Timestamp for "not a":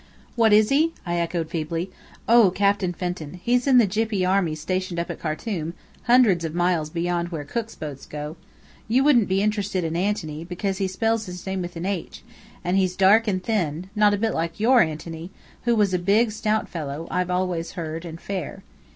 13.95-14.17